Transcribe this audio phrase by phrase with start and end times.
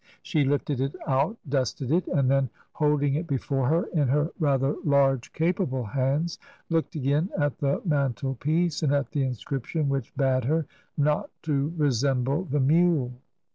[0.23, 4.75] She lifted it out, dusted it, and then, holding it before her in her rather
[4.83, 6.39] large, capable hands,
[6.71, 10.65] looked again at the mantle piece and at the inscription which bade her
[10.97, 13.13] not to resemble the mule.